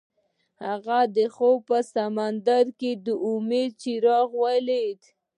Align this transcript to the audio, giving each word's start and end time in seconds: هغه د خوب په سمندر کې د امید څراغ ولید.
هغه 0.65 0.99
د 1.15 1.17
خوب 1.35 1.57
په 1.69 1.77
سمندر 1.95 2.65
کې 2.79 2.91
د 3.05 3.07
امید 3.31 3.71
څراغ 3.81 4.27
ولید. 4.43 4.99